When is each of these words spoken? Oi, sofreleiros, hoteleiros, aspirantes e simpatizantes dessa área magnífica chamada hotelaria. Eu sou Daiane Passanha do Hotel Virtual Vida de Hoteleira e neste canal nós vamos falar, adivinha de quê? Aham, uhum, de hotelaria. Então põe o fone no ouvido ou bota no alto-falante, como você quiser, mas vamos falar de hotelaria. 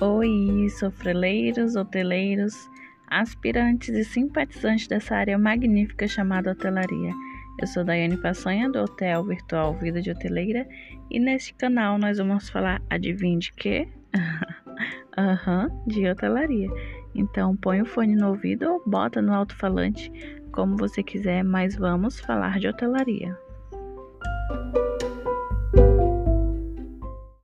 Oi, 0.00 0.68
sofreleiros, 0.78 1.74
hoteleiros, 1.74 2.54
aspirantes 3.08 3.88
e 3.88 4.04
simpatizantes 4.04 4.86
dessa 4.86 5.16
área 5.16 5.36
magnífica 5.36 6.06
chamada 6.06 6.52
hotelaria. 6.52 7.12
Eu 7.60 7.66
sou 7.66 7.82
Daiane 7.82 8.16
Passanha 8.16 8.70
do 8.70 8.78
Hotel 8.78 9.24
Virtual 9.24 9.74
Vida 9.74 10.00
de 10.00 10.12
Hoteleira 10.12 10.64
e 11.10 11.18
neste 11.18 11.52
canal 11.54 11.98
nós 11.98 12.18
vamos 12.18 12.48
falar, 12.48 12.80
adivinha 12.88 13.40
de 13.40 13.52
quê? 13.54 13.88
Aham, 15.18 15.66
uhum, 15.66 15.84
de 15.88 16.08
hotelaria. 16.08 16.68
Então 17.12 17.56
põe 17.56 17.82
o 17.82 17.84
fone 17.84 18.14
no 18.14 18.28
ouvido 18.28 18.70
ou 18.70 18.82
bota 18.86 19.20
no 19.20 19.34
alto-falante, 19.34 20.12
como 20.52 20.76
você 20.76 21.02
quiser, 21.02 21.42
mas 21.42 21.74
vamos 21.74 22.20
falar 22.20 22.60
de 22.60 22.68
hotelaria. 22.68 23.36